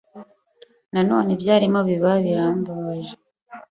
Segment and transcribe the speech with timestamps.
[0.91, 3.13] Nabonye ibyarimo biba birambabaje.